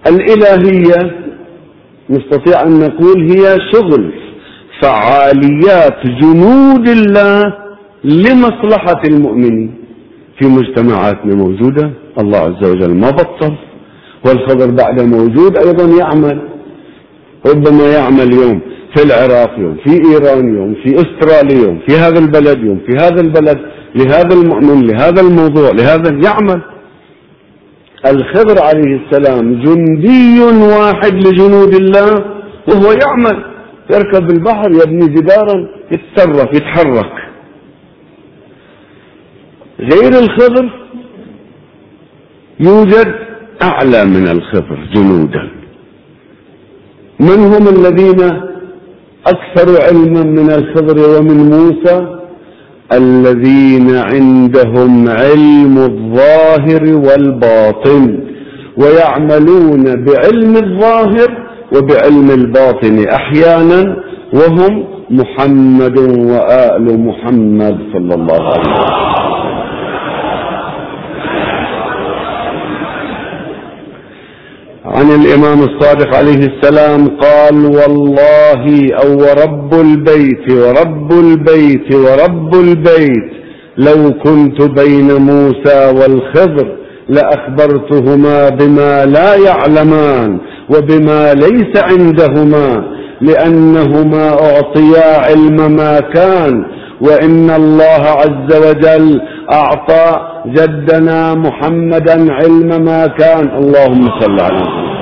الإلهية 0.06 1.21
نستطيع 2.10 2.62
أن 2.62 2.80
نقول 2.80 3.30
هي 3.30 3.56
شغل 3.72 4.12
فعاليات 4.82 6.06
جنود 6.22 6.88
الله 6.88 7.54
لمصلحة 8.04 9.02
المؤمنين. 9.04 9.74
في 10.40 10.48
مجتمعاتنا 10.48 11.34
موجودة 11.34 11.90
الله 12.20 12.38
عز 12.38 12.70
وجل 12.70 12.94
ما 12.94 13.10
بطل 13.10 13.54
والخضر 14.26 14.70
بعد 14.70 15.00
موجود 15.00 15.56
أيضا 15.56 15.84
يعمل. 15.98 16.42
ربما 17.46 17.86
يعمل 17.92 18.34
يوم 18.34 18.60
في 18.96 19.02
العراق 19.02 19.58
يوم 19.58 19.76
في 19.84 19.90
إيران 19.90 20.54
يوم 20.56 20.74
في 20.74 20.94
أستراليا 20.94 21.62
يوم 21.66 21.78
في 21.86 21.96
هذا 21.96 22.18
البلد 22.18 22.58
يوم 22.64 22.78
في 22.86 22.92
هذا 22.92 23.20
البلد 23.20 23.58
لهذا 23.94 24.34
المؤمن 24.34 24.86
لهذا 24.86 25.20
الموضوع 25.20 25.70
لهذا 25.70 26.10
يعمل. 26.24 26.60
الخضر 28.06 28.62
عليه 28.62 29.00
السلام 29.00 29.62
جندي 29.62 30.40
واحد 30.78 31.14
لجنود 31.14 31.74
الله 31.74 32.24
وهو 32.68 32.92
يعمل. 32.92 33.44
يركب 33.90 34.30
البحر 34.30 34.70
يبني 34.70 35.08
جدارا 35.08 35.68
يتصرف 35.92 36.54
يتحرك. 36.54 37.14
غير 39.80 40.18
الخضر 40.18 40.70
يوجد 42.60 43.14
أعلى 43.62 44.04
من 44.04 44.28
الخضر 44.28 44.78
جنودا. 44.94 45.50
من 47.20 47.38
هم 47.52 47.68
الذين 47.68 48.20
أكثر 49.26 49.82
علما 49.82 50.22
من 50.22 50.50
الخضر 50.50 51.18
ومن 51.18 51.50
موسى؟ 51.50 52.21
الذين 52.96 53.96
عندهم 53.96 55.08
علم 55.08 55.78
الظاهر 55.78 56.82
والباطن 57.06 58.18
ويعملون 58.76 59.84
بعلم 60.04 60.56
الظاهر 60.56 61.30
وبعلم 61.76 62.30
الباطن 62.30 63.08
أحيانا 63.08 63.96
وهم 64.34 64.84
محمد 65.10 65.98
وآل 66.32 67.00
محمد 67.06 67.76
صلى 67.92 68.14
الله 68.14 68.42
عليه 68.42 68.70
وسلم. 68.70 69.11
عن 75.02 75.10
الإمام 75.10 75.62
الصادق 75.62 76.14
عليه 76.16 76.46
السلام 76.46 77.08
قال 77.08 77.66
والله 77.66 78.88
أو 79.04 79.24
رب 79.44 79.74
البيت 79.74 80.52
ورب 80.52 81.12
البيت 81.12 81.94
ورب 81.94 82.54
البيت 82.54 83.30
لو 83.76 84.12
كنت 84.24 84.62
بين 84.62 85.12
موسى 85.16 85.92
والخضر 85.98 86.76
لأخبرتهما 87.08 88.48
بما 88.48 89.04
لا 89.06 89.34
يعلمان 89.34 90.38
وبما 90.70 91.34
ليس 91.34 91.76
عندهما 91.76 92.84
لأنهما 93.20 94.28
أعطيا 94.28 95.18
علم 95.18 95.76
ما 95.76 96.00
كان 96.00 96.64
وإن 97.00 97.50
الله 97.50 98.02
عز 98.20 98.56
وجل 98.68 99.20
أعطى 99.52 100.31
جدنا 100.46 101.34
محمدا 101.34 102.32
علم 102.32 102.84
ما 102.84 103.06
كان. 103.06 103.48
اللهم 103.58 104.20
صل 104.20 104.40
على 104.40 104.60
محمد. 104.60 104.92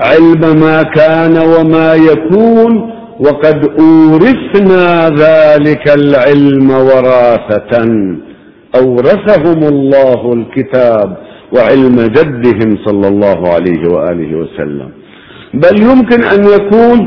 علم 0.00 0.60
ما 0.60 0.82
كان 0.82 1.38
وما 1.38 1.94
يكون 1.94 2.90
وقد 3.20 3.70
أورثنا 3.80 5.08
ذلك 5.08 5.88
العلم 5.88 6.70
وراثة. 6.70 7.72
أورثهم 8.76 9.60
الله 9.62 10.32
الكتاب 10.32 11.16
وعلم 11.52 11.96
جدهم 12.00 12.76
صلى 12.86 13.08
الله 13.08 13.48
عليه 13.54 13.88
وآله 13.88 14.36
وسلم. 14.36 14.88
بل 15.54 15.82
يمكن 15.82 16.24
أن 16.24 16.44
يكون 16.44 16.98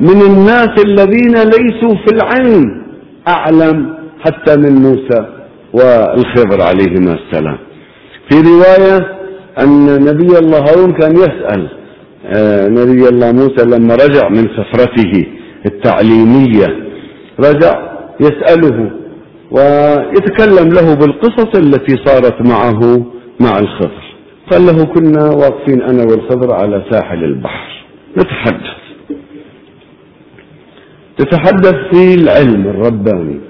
من 0.00 0.20
الناس 0.22 0.84
الذين 0.84 1.34
ليسوا 1.34 1.94
في 2.04 2.10
العلم 2.14 2.79
أعلم 3.34 3.94
حتى 4.24 4.56
من 4.56 4.72
موسى 4.74 5.26
والخضر 5.72 6.62
عليهما 6.62 7.12
السلام. 7.20 7.58
في 8.30 8.36
رواية 8.40 8.96
أن 9.62 10.04
نبي 10.04 10.38
الله 10.38 10.58
هارون 10.58 10.92
كان 10.92 11.12
يسأل 11.16 11.68
آه، 12.26 12.68
نبي 12.68 13.08
الله 13.08 13.32
موسى 13.32 13.64
لما 13.64 13.94
رجع 13.94 14.28
من 14.28 14.48
سفرته 14.56 15.26
التعليمية 15.66 16.66
رجع 17.40 17.72
يسأله 18.20 18.90
ويتكلم 19.50 20.68
له 20.68 20.94
بالقصص 20.94 21.56
التي 21.56 21.96
صارت 22.04 22.46
معه 22.48 22.80
مع 23.40 23.58
الخضر. 23.58 24.02
قال 24.52 24.66
له 24.66 24.84
كنا 24.84 25.24
واقفين 25.24 25.82
أنا 25.82 26.02
والخضر 26.02 26.54
على 26.54 26.84
ساحل 26.90 27.24
البحر 27.24 27.84
نتحدث. 28.18 28.69
تتحدث 31.20 31.74
في 31.90 32.14
العلم 32.14 32.62
الرباني 32.68 33.40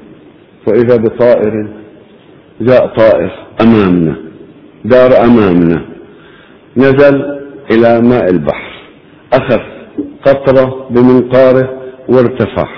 فإذا 0.67 0.97
بطائر 0.97 1.69
جاء 2.61 2.87
طائر 2.87 3.31
أمامنا 3.63 4.17
دار 4.85 5.11
أمامنا 5.25 5.85
نزل 6.77 7.23
إلى 7.73 8.01
ماء 8.01 8.31
البحر 8.31 8.71
أخذ 9.33 9.61
قطرة 10.27 10.87
بمنقاره 10.91 11.81
وارتفع 12.09 12.69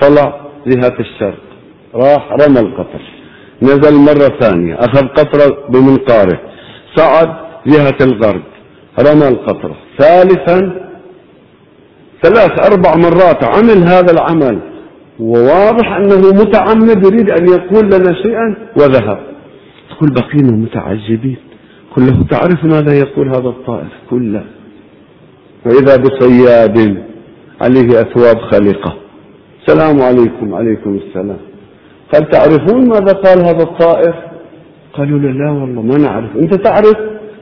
طلع 0.00 0.40
جهة 0.66 0.96
الشرق 1.00 1.38
راح 1.94 2.32
رمى 2.32 2.60
القطر 2.60 3.00
نزل 3.62 3.94
مرة 3.94 4.38
ثانية 4.40 4.74
أخذ 4.74 5.06
قطرة 5.06 5.56
بمنقاره 5.68 6.40
صعد 6.96 7.28
جهة 7.66 7.96
الغرب 8.00 8.42
رمى 9.00 9.28
القطرة 9.28 9.76
ثالثا 9.98 10.85
ثلاث 12.22 12.72
أربع 12.72 12.96
مرات 12.96 13.44
عمل 13.44 13.82
هذا 13.82 14.12
العمل 14.12 14.58
وواضح 15.20 15.92
أنه 15.92 16.32
متعمد 16.32 17.04
يريد 17.06 17.30
أن 17.30 17.48
يقول 17.48 17.86
لنا 17.86 18.14
شيئا 18.22 18.56
وذهب. 18.76 19.18
تقول 19.90 20.10
بقينا 20.10 20.52
متعجبين. 20.52 21.36
كله 21.94 22.24
تعرف 22.30 22.64
ماذا 22.64 22.98
يقول 22.98 23.28
هذا 23.28 23.48
الطائر 23.48 23.88
كله 24.10 24.44
وإذا 25.66 25.96
بصياد 25.96 26.96
عليه 27.60 28.00
أثواب 28.00 28.38
خلقة. 28.40 28.94
السلام 29.60 30.02
عليكم 30.02 30.54
عليكم 30.54 31.00
السلام. 31.06 31.38
قال 32.12 32.30
تعرفون 32.30 32.88
ماذا 32.88 33.12
قال 33.12 33.38
هذا 33.38 33.62
الطائر 33.62 34.14
قالوا 34.92 35.18
له 35.18 35.30
لا 35.30 35.50
والله 35.50 35.82
ما 35.82 35.98
نعرف. 35.98 36.36
أنت 36.36 36.54
تعرف؟ 36.54 36.96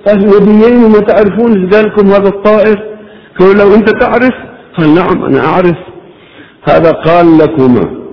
قال 0.07 0.19
نبيين 0.19 0.85
وما 0.85 0.99
تعرفون 0.99 1.63
إيش 1.63 1.75
قال 1.75 1.87
لكم 1.87 2.07
هذا 2.07 2.29
الطائر 2.29 2.83
قالوا 3.39 3.55
لو 3.55 3.75
أنت 3.75 3.91
تعرف؟ 3.91 4.54
قال 4.79 4.95
نعم 4.95 5.25
أنا 5.25 5.47
أعرف. 5.47 5.77
هذا 6.69 6.93
قال 6.93 7.39
لكما 7.39 8.05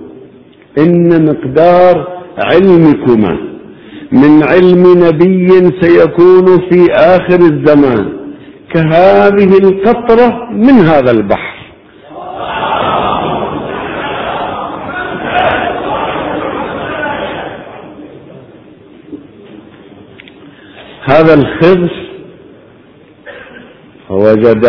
إن 0.78 1.26
مقدار 1.26 2.22
علمكما 2.38 3.36
من 4.12 4.42
علم 4.42 5.04
نبي 5.06 5.48
سيكون 5.80 6.46
في 6.70 6.92
آخر 6.92 7.40
الزمان 7.40 8.12
كهذه 8.74 9.58
القطرة 9.58 10.48
من 10.52 10.72
هذا 10.72 11.10
البحر. 11.10 11.52
هذا 21.04 21.34
الخبز 21.34 21.90
فوجد 24.08 24.66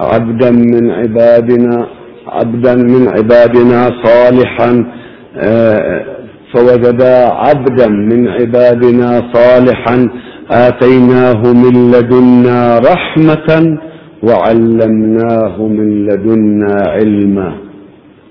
عبدا 0.00 0.50
من 0.50 0.90
عبادنا 0.90 1.86
عبدا 2.28 2.74
من 2.74 3.08
عبادنا 3.08 3.90
صالحا 4.04 4.84
آه، 5.36 6.04
فوجد 6.54 7.02
عبدا 7.46 7.88
من 7.88 8.28
عبادنا 8.28 9.22
صالحا 9.32 10.08
آتيناه 10.50 11.42
من 11.52 11.90
لدنا 11.90 12.78
رحمة 12.78 13.78
وعلمناه 14.22 15.62
من 15.62 16.06
لدنا 16.06 16.76
علما. 16.86 17.52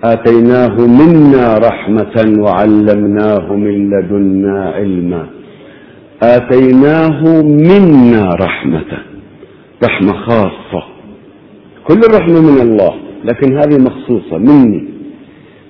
آتيناه 0.03 0.75
منا 0.99 1.57
رحمة 1.57 2.15
وعلمناه 2.43 3.53
من 3.53 3.89
لدنا 3.89 4.71
علما. 4.75 5.25
آتيناه 6.23 7.19
منا 7.43 8.29
رحمة 8.45 8.91
رحمة 9.83 10.13
خاصة. 10.13 10.83
كل 11.87 11.99
الرحمة 12.09 12.41
من 12.41 12.61
الله 12.61 12.93
لكن 13.25 13.57
هذه 13.57 13.77
مخصوصة 13.77 14.37
مني. 14.37 14.87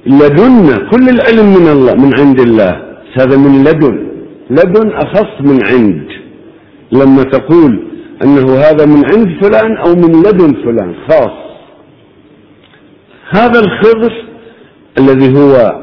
لدنا 0.06 0.90
كل 0.92 1.10
العلم 1.10 1.48
من 1.58 1.68
الله 1.68 1.94
من 1.94 2.20
عند 2.20 2.40
الله. 2.40 2.82
هذا 3.20 3.38
من 3.38 3.64
لدن. 3.64 4.08
لدن 4.50 4.92
أخص 4.92 5.42
من 5.42 5.66
عند. 5.66 6.08
لما 6.92 7.24
تقول 7.24 7.88
أنه 8.24 8.56
هذا 8.56 8.86
من 8.86 9.06
عند 9.06 9.28
فلان 9.42 9.78
أو 9.78 9.96
من 9.96 10.12
لدن 10.26 10.54
فلان 10.64 10.94
خاص. 11.10 11.38
هذا 13.30 13.60
الخضر 13.60 14.14
الذي 15.00 15.40
هو 15.40 15.82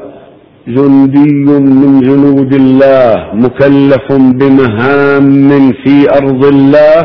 جندي 0.67 1.33
من 1.59 2.01
جنود 2.01 2.53
الله 2.53 3.29
مكلف 3.33 4.11
بمهام 4.11 5.71
في 5.83 6.09
أرض 6.09 6.45
الله. 6.45 6.99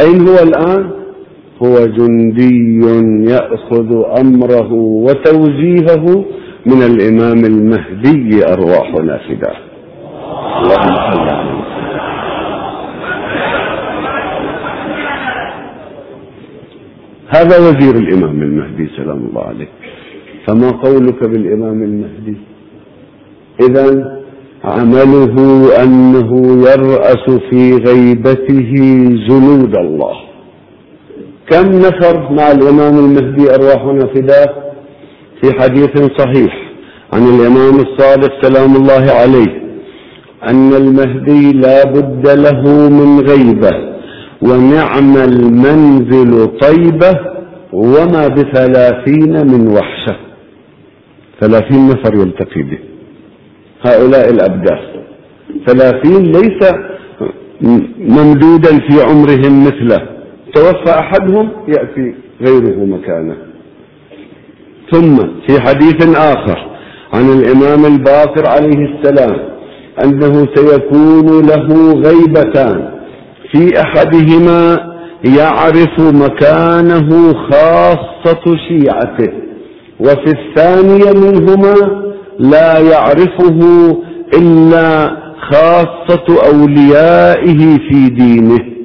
أين 0.00 0.28
هو 0.28 0.38
الآن؟ 0.42 0.97
هو 1.62 1.74
جندي 1.86 2.80
يأخذ 3.30 3.90
أمره 4.20 4.72
وتوجيهه 5.06 6.24
من 6.66 6.82
الإمام 6.82 7.44
المهدي 7.44 8.44
أرواحنا 8.52 9.18
فداه 9.28 9.56
اللهم 10.62 10.94
صل 11.10 11.28
على 11.28 11.58
هذا 17.28 17.58
وزير 17.58 17.94
الإمام 17.96 18.42
المهدي 18.42 18.88
سلام 18.96 19.18
الله 19.28 19.42
عليه 19.42 19.68
فما 20.46 20.70
قولك 20.70 21.24
بالإمام 21.24 21.82
المهدي؟ 21.82 22.36
إذا 23.60 24.18
عمله 24.64 25.34
أنه 25.82 26.30
يرأس 26.70 27.30
في 27.50 27.74
غيبته 27.74 28.72
جنود 29.28 29.76
الله. 29.76 30.16
كم 31.50 31.66
نفر 31.78 32.32
مع 32.32 32.50
الإمام 32.52 32.98
المهدي 32.98 33.54
أرواحنا 33.54 34.06
فداه 34.14 34.54
في 35.42 35.60
حديث 35.60 35.90
صحيح 36.18 36.52
عن 37.12 37.22
الإمام 37.22 37.74
الصادق 37.80 38.32
سلام 38.46 38.76
الله 38.76 39.12
عليه 39.12 39.62
أن 40.48 40.74
المهدي 40.74 41.52
لا 41.52 41.84
بد 41.84 42.28
له 42.28 42.88
من 42.88 43.20
غيبة 43.20 43.70
ونعم 44.42 45.16
المنزل 45.16 46.46
طيبة 46.46 47.20
وما 47.72 48.28
بثلاثين 48.28 49.46
من 49.46 49.68
وحشة. 49.68 50.16
ثلاثين 51.40 51.88
نفر 51.88 52.14
يلتقي 52.14 52.62
به. 52.62 52.78
هؤلاء 53.86 54.30
الأبداس 54.30 54.80
ثلاثين 55.66 56.22
ليس 56.32 56.72
ممدودا 58.16 58.78
في 58.88 59.02
عمرهم 59.02 59.64
مثله. 59.64 60.17
توفى 60.54 60.90
أحدهم 60.98 61.48
يأتي 61.68 62.14
غيره 62.40 62.84
مكانه. 62.84 63.36
ثم 64.92 65.16
في 65.16 65.60
حديث 65.60 66.16
آخر 66.16 66.58
عن 67.12 67.32
الإمام 67.32 67.84
الباقر 67.86 68.46
عليه 68.46 68.88
السلام 68.88 69.36
أنه 70.04 70.46
سيكون 70.54 71.46
له 71.46 71.92
غيبتان. 71.92 72.90
في 73.52 73.80
أحدهما 73.80 74.78
يعرف 75.38 76.00
مكانه 76.00 77.34
خاصة 77.50 78.56
شيعته 78.68 79.32
وفي 80.00 80.26
الثانية 80.38 81.12
منهما 81.12 81.74
لا 82.38 82.78
يعرفه 82.78 83.58
إلا 84.34 85.16
خاصة 85.50 86.26
أوليائه 86.52 87.78
في 87.88 88.08
دينه. 88.08 88.77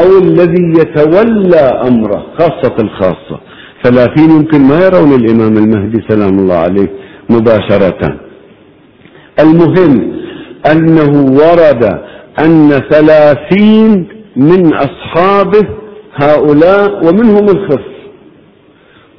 أو 0.00 0.18
الذي 0.18 0.72
يتولى 0.80 1.64
أمره 1.88 2.26
خاصة 2.38 2.76
الخاصة. 2.78 3.40
ثلاثين 3.84 4.30
يمكن 4.30 4.60
ما 4.60 4.84
يرون 4.84 5.14
الإمام 5.14 5.56
المهدي 5.56 6.04
سلام 6.08 6.38
الله 6.38 6.54
عليه 6.54 6.88
مباشرة. 7.30 8.20
المهم 9.40 10.12
أنه 10.72 11.12
ورد 11.40 11.84
أن 12.40 12.70
ثلاثين 12.90 14.08
من 14.36 14.74
أصحابه 14.74 15.68
هؤلاء 16.14 17.06
ومنهم 17.06 17.44
الخف. 17.44 17.86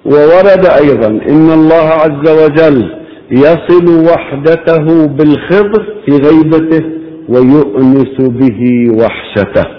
وورد 0.06 0.66
أيضا 0.66 1.08
إن 1.08 1.52
الله 1.52 1.88
عز 2.04 2.30
وجل 2.44 2.90
يصل 3.32 4.06
وحدته 4.10 5.08
بالخضر 5.08 5.86
في 6.06 6.12
غيبته 6.12 6.86
ويؤنس 7.30 8.16
به 8.20 8.62
وحشته. 8.92 9.77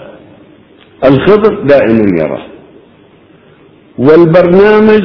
الخضر 1.03 1.63
دائما 1.63 2.21
يراه 2.21 2.45
والبرنامج 3.97 5.03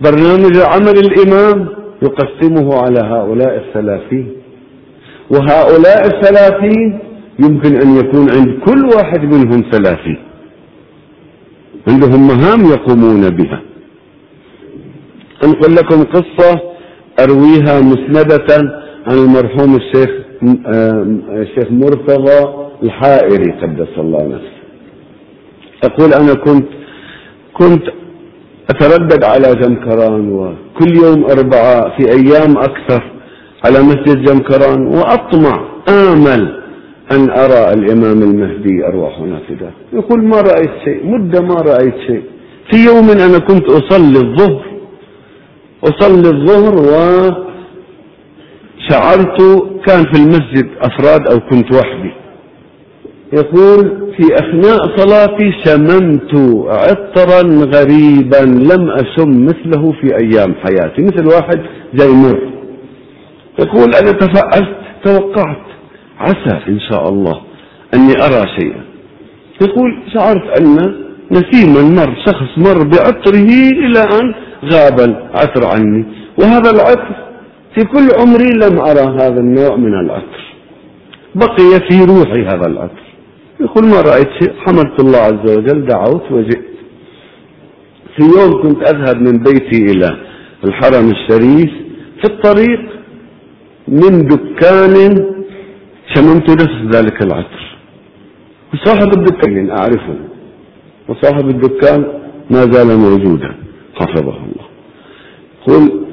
برنامج 0.00 0.56
عمل 0.56 0.96
الإمام 0.98 1.68
يقسمه 2.02 2.74
على 2.74 3.00
هؤلاء 3.00 3.56
الثلاثين. 3.56 4.32
وهؤلاء 5.30 6.06
الثلاثين 6.06 6.98
يمكن 7.38 7.80
أن 7.80 7.96
يكون 7.96 8.30
عند 8.30 8.60
كل 8.66 8.84
واحد 8.96 9.22
منهم 9.24 9.64
ثلاثين. 9.70 10.18
عندهم 11.88 12.28
مهام 12.28 12.60
يقومون 12.64 13.28
بها. 13.28 13.62
أنقل 15.44 15.74
لكم 15.74 16.04
قصة 16.04 16.60
أرويها 17.20 17.80
مسندة 17.80 18.46
عن 19.06 19.16
المرحوم 19.18 19.76
الشيخ 19.76 20.10
الشيخ 21.28 21.70
مرتضى 21.70 22.68
الحائري 22.82 23.52
قدس 23.52 23.98
الله 23.98 24.26
نفسه. 24.26 24.61
أقول 25.84 26.12
أنا 26.14 26.34
كنت 26.34 26.66
كنت 27.54 27.82
أتردد 28.70 29.24
على 29.24 29.54
جمكران 29.54 30.28
وكل 30.32 30.96
يوم 31.04 31.24
أربعاء 31.24 31.96
في 31.98 32.08
أيام 32.10 32.56
أكثر 32.58 33.02
على 33.64 33.82
مسجد 33.82 34.22
جمكران 34.22 34.86
وأطمع 34.86 35.64
آمل 35.88 36.62
أن 37.12 37.30
أرى 37.30 37.72
الإمام 37.72 38.22
المهدي 38.22 38.86
أرواحنا 38.86 39.40
فداه 39.48 39.72
يقول 39.92 40.24
ما 40.24 40.40
رأيت 40.40 40.70
شيء 40.84 41.06
مدة 41.06 41.40
ما 41.40 41.54
رأيت 41.54 41.94
شيء. 42.06 42.22
في 42.70 42.84
يوم 42.86 43.10
أنا 43.10 43.38
كنت 43.38 43.70
أصلي 43.70 44.18
الظهر 44.18 44.64
أصلي 45.84 46.28
الظهر 46.30 46.74
وشعرت 48.78 49.38
كان 49.86 50.04
في 50.12 50.16
المسجد 50.22 50.68
أفراد 50.80 51.32
أو 51.32 51.40
كنت 51.50 51.74
وحدي. 51.74 52.12
يقول 53.32 54.12
في 54.16 54.34
أثناء 54.34 54.96
صلاتي 54.96 55.52
شممت 55.64 56.34
عطرا 56.68 57.42
غريبا 57.74 58.44
لم 58.74 58.90
أشم 58.90 59.44
مثله 59.44 59.92
في 59.92 60.16
أيام 60.22 60.54
حياتي. 60.54 61.02
مثل 61.02 61.26
واحد 61.26 61.60
جاي 61.94 62.12
مر 62.12 62.40
يقول 63.58 63.94
أنا 63.94 64.12
تفألت 64.12 64.76
توقعت 65.04 65.66
عسى 66.18 66.58
إن 66.68 66.80
شاء 66.90 67.08
الله 67.08 67.40
أني 67.94 68.12
أرى 68.12 68.48
شيئا. 68.58 68.84
يقول 69.62 69.98
شعرت 70.14 70.60
أن 70.60 70.94
نسيما 71.30 71.82
مر 71.82 72.14
شخص 72.26 72.58
مر 72.58 72.84
بعطره 72.84 73.50
إلى 73.84 74.00
أن 74.00 74.34
غاب 74.72 75.00
العطر 75.00 75.66
عني. 75.66 76.04
وهذا 76.38 76.70
العطر 76.70 77.16
في 77.74 77.84
كل 77.84 78.08
عمري 78.20 78.50
لم 78.62 78.78
أرى 78.78 79.16
هذا 79.20 79.40
النوع 79.40 79.76
من 79.76 79.94
العطر. 80.00 80.42
بقي 81.34 81.80
في 81.88 82.04
روحي 82.04 82.46
هذا 82.46 82.66
العطر. 82.66 83.02
يقول 83.62 83.84
ما 83.86 84.00
رأيت 84.00 84.28
شيء؟ 84.40 84.52
حمدت 84.58 85.00
الله 85.00 85.18
عز 85.18 85.56
وجل 85.56 85.86
دعوت 85.86 86.32
وجئت. 86.32 86.72
في 88.16 88.22
يوم 88.22 88.62
كنت 88.62 88.82
أذهب 88.82 89.16
من 89.16 89.38
بيتي 89.38 89.92
إلى 89.92 90.16
الحرم 90.64 91.10
الشريف 91.10 91.70
في 92.18 92.24
الطريق 92.24 92.80
من 93.88 94.28
دكان 94.28 94.94
شممت 96.14 96.50
نفس 96.50 96.96
ذلك 96.96 97.22
العطر. 97.22 97.78
وصاحب 98.74 99.12
الدكان 99.18 99.70
أعرفه. 99.70 100.16
وصاحب 101.08 101.48
الدكان 101.48 102.04
ما 102.50 102.60
زال 102.60 102.98
موجودا 102.98 103.54
حفظه 103.94 104.36
الله. 104.36 104.66
قل 105.66 106.04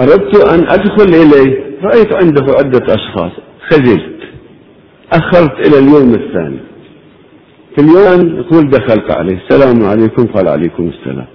أردت 0.00 0.36
أن 0.36 0.60
أدخل 0.68 1.08
إليه. 1.22 1.62
رأيت 1.82 2.12
عنده 2.12 2.46
عدة 2.58 2.94
أشخاص. 2.94 3.32
خجلت. 3.70 4.18
أخرت 5.12 5.66
إلى 5.66 5.78
اليوم 5.78 6.14
الثاني. 6.14 6.58
في 7.74 7.80
اليوم 7.84 8.36
يقول 8.40 8.70
دخلت 8.70 9.10
عليه. 9.10 9.38
السلام 9.42 9.84
عليكم 9.84 10.26
قال 10.26 10.48
عليكم 10.48 10.90
السلام. 10.94 11.26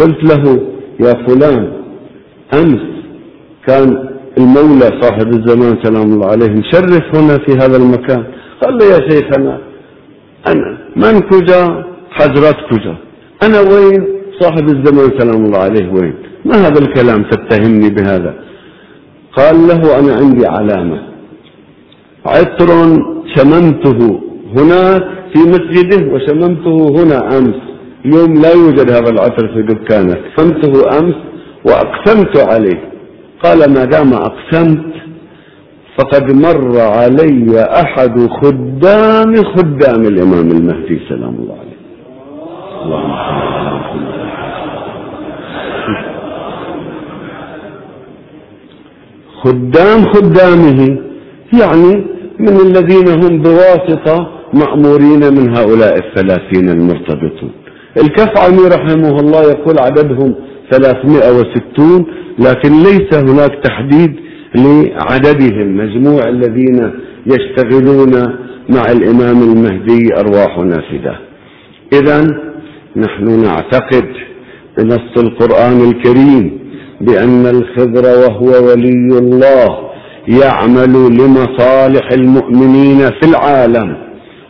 قلت 0.00 0.24
له 0.24 0.60
يا 1.00 1.14
فلان 1.26 1.72
أمس 2.54 2.86
كان 3.66 4.08
المولى 4.38 4.88
صاحب 5.00 5.28
الزمان 5.28 5.78
سلام 5.82 6.12
الله 6.12 6.26
عليه 6.26 6.50
مشرف 6.50 7.16
هنا 7.16 7.38
في 7.38 7.52
هذا 7.52 7.76
المكان. 7.76 8.24
قال 8.62 8.78
له 8.78 8.84
يا 8.84 9.10
شيخنا 9.10 9.58
أنا 10.46 10.78
من 10.96 11.20
كجا 11.20 11.84
حجرات 12.10 12.56
كجا 12.70 12.96
أنا 13.42 13.60
وين؟ 13.60 14.06
صاحب 14.40 14.68
الزمان 14.68 15.18
سلام 15.18 15.44
الله 15.44 15.58
عليه 15.58 15.92
وين؟ 15.92 16.14
ما 16.44 16.56
هذا 16.66 16.78
الكلام 16.80 17.22
تتهمني 17.22 17.90
بهذا؟ 17.90 18.34
قال 19.36 19.56
له 19.68 19.98
أنا 19.98 20.12
عندي 20.20 20.46
علامة. 20.46 20.98
عطر 22.26 22.68
شممته 23.34 24.20
هناك 24.56 25.17
في 25.32 25.38
مسجده 25.38 26.12
وشممته 26.12 27.02
هنا 27.02 27.38
أمس. 27.38 27.60
اليوم 28.04 28.34
لا 28.34 28.52
يوجد 28.52 28.90
هذا 28.90 29.10
العطر 29.10 29.48
في 29.54 29.62
دكانك 29.62 30.20
شممته 30.36 30.98
أمس 30.98 31.14
وأقسمت 31.64 32.36
عليه. 32.36 32.80
قال 33.44 33.58
ما 33.74 33.84
دام 33.84 34.12
أقسمت 34.12 34.92
فقد 35.98 36.32
مر 36.32 36.80
علي 36.80 37.62
أحد 37.62 38.28
خدام 38.42 39.34
خدام 39.44 40.02
الإمام 40.02 40.50
المهدي. 40.50 41.00
سلام 41.08 41.34
الله 41.34 41.54
عليه. 41.54 41.78
اللهم 42.84 43.12
خدام 49.42 50.04
خدامه 50.12 50.98
يعني 51.60 52.04
من 52.38 52.56
الذين 52.66 53.08
هم 53.08 53.42
بواسطة 53.42 54.37
مأمورين 54.54 55.20
من 55.34 55.56
هؤلاء 55.56 55.98
الثلاثين 55.98 56.68
المرتبطون. 56.68 57.50
الكفعمي 57.96 58.68
رحمه 58.68 59.20
الله 59.20 59.42
يقول 59.42 59.78
عددهم 59.78 60.34
ثلاثمائة 60.70 61.30
وستون 61.32 62.06
لكن 62.38 62.72
ليس 62.82 63.14
هناك 63.14 63.50
تحديد 63.64 64.16
لعددهم. 64.56 65.76
مجموع 65.76 66.28
الذين 66.28 66.90
يشتغلون 67.26 68.14
مع 68.68 68.82
الإمام 68.92 69.42
المهدي 69.42 70.08
أرواح 70.16 70.58
نافذة. 70.58 71.18
إذا 71.92 72.20
نحن 72.96 73.42
نعتقد 73.42 74.04
بنص 74.78 75.18
القرآن 75.18 75.90
الكريم 75.90 76.58
بأن 77.00 77.46
الخضر 77.46 78.04
وهو 78.18 78.70
ولي 78.70 79.18
الله 79.18 79.78
يعمل 80.28 80.92
لمصالح 80.92 82.12
المؤمنين 82.12 82.98
في 82.98 83.28
العالم. 83.28 84.07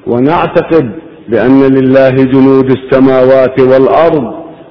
ونعتقد 0.09 0.91
بأن 1.29 1.63
لله 1.63 2.11
جنود 2.11 2.71
السماوات 2.71 3.61
والأرض 3.61 4.25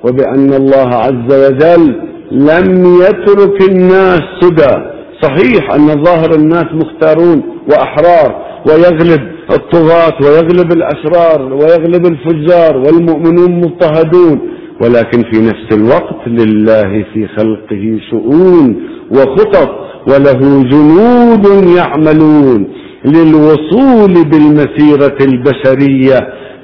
وبأن 0.04 0.54
الله 0.54 0.90
عز 0.96 1.30
وجل 1.44 1.96
لم 2.32 2.86
يترك 3.02 3.70
الناس 3.70 4.22
سدى. 4.42 4.76
صحيح 5.22 5.74
أن 5.74 6.04
ظاهر 6.04 6.32
الناس 6.36 6.66
مختارون 6.74 7.44
وأحرار 7.70 8.46
ويغلب 8.68 9.22
الطغاة 9.52 10.18
ويغلب 10.22 10.72
الأشرار 10.72 11.54
ويغلب 11.54 12.06
الفجار 12.06 12.78
والمؤمنون 12.78 13.52
مضطهدون 13.52 14.40
ولكن 14.82 15.24
في 15.32 15.42
نفس 15.42 15.68
الوقت 15.72 16.28
لله 16.28 17.06
في 17.14 17.28
خلقه 17.28 18.00
شؤون 18.12 18.76
وخطط 19.12 19.70
وله 20.08 20.64
جنود 20.64 21.46
يعملون. 21.78 22.68
للوصول 23.06 24.14
بالمسيرة 24.24 25.18
البشرية 25.22 26.20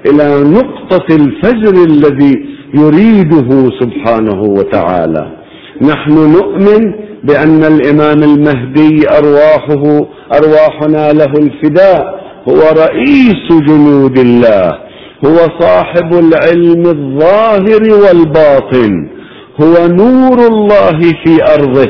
إلى 0.06 0.44
نقطة 0.44 1.16
الفجر 1.16 1.84
الذي 1.84 2.46
يريده 2.74 3.70
سبحانه 3.80 4.42
وتعالى. 4.42 5.32
نحن 5.82 6.12
نؤمن 6.12 6.94
بأن 7.24 7.64
الإمام 7.64 8.24
المهدي 8.24 9.10
أرواحه 9.18 10.06
أرواحنا 10.34 11.14
له 11.14 11.32
الفداء 11.38 12.24
هو 12.50 12.60
رئيس 12.86 13.48
جنود 13.68 14.20
الله 14.20 14.72
هو 15.26 15.38
صاحب 15.60 16.14
العلم 16.14 16.84
الظاهر 16.86 17.84
والباطن 18.04 19.08
هو 19.62 19.88
نور 19.88 20.48
الله 20.48 21.00
في 21.26 21.44
أرضه 21.56 21.90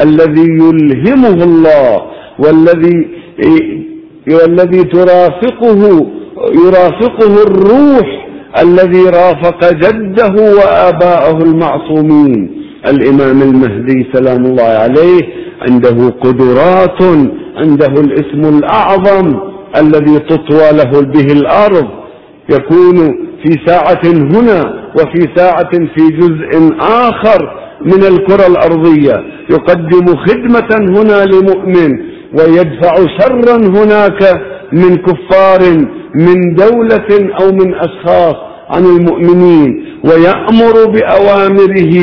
الذي 0.00 0.46
يلهمه 0.50 1.44
الله 1.44 2.02
والذي 2.38 3.08
والذي 4.28 4.84
ترافقه 4.84 6.06
يرافقه 6.64 7.42
الروح 7.42 8.28
الذي 8.62 9.02
رافق 9.04 9.72
جده 9.72 10.34
وآباءه 10.54 11.38
المعصومين. 11.42 12.50
الإمام 12.86 13.42
المهدي 13.42 14.06
سلام 14.12 14.46
الله 14.46 14.62
عليه 14.62 15.20
عنده 15.68 16.08
قدرات 16.08 17.02
عنده 17.56 18.00
الاسم 18.00 18.58
الأعظم 18.58 19.36
الذي 19.76 20.18
تطوى 20.18 20.72
له 20.72 21.00
به 21.00 21.32
الأرض. 21.32 21.86
يكون 22.50 22.96
في 23.42 23.52
ساعة 23.66 24.02
هنا 24.04 24.60
وفي 24.96 25.28
ساعة 25.36 25.70
في 25.70 26.08
جزء 26.20 26.72
آخر 26.80 27.68
من 27.84 28.02
الكرة 28.04 28.46
الأرضية. 28.46 29.16
يقدم 29.50 30.06
خدمة 30.26 31.00
هنا 31.00 31.24
لمؤمن. 31.24 32.17
ويدفع 32.32 32.94
شرا 33.18 33.56
هناك 33.56 34.40
من 34.72 34.96
كفار 34.96 35.60
من 36.14 36.54
دولة 36.54 37.30
أو 37.40 37.52
من 37.52 37.74
أشخاص 37.74 38.36
عن 38.70 38.84
المؤمنين 38.84 39.84
ويأمر 40.04 40.84
بأوامره 40.84 41.94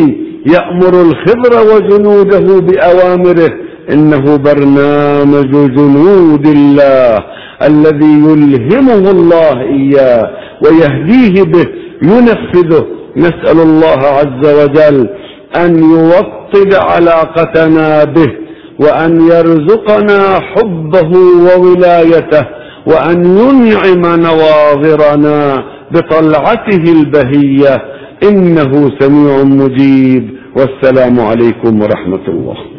يأمر 0.46 1.02
الخضر 1.02 1.76
وجنوده 1.76 2.60
بأوامره. 2.60 3.52
إنه 3.94 4.36
برنامج 4.36 5.52
جنود 5.52 6.48
الله 6.48 7.24
الذي 7.64 8.14
يلهمه 8.28 9.12
الله 9.12 9.62
إياه 9.62 10.30
ويهديه 10.64 11.44
به 11.44 11.66
ينفذه. 12.02 12.86
نسأل 13.18 13.60
الله 13.60 14.00
عز 14.20 14.44
وجل 14.60 15.10
أن 15.58 15.80
يوطد 15.84 16.74
علاقتنا 16.74 18.04
به. 18.04 18.45
وأن 18.80 19.22
يرزقنا 19.22 20.40
حبه 20.40 21.12
وولايته 21.18 22.46
وأن 22.88 23.26
ينعم 23.26 24.22
نواظرنا 24.22 25.64
بطلعته 25.92 26.84
البهية. 26.92 27.76
إنه 28.24 28.92
سميع 29.00 29.44
مجيب. 29.44 30.36
والسلام 30.56 31.20
عليكم 31.20 31.82
ورحمة 31.82 32.28
الله. 32.28 32.75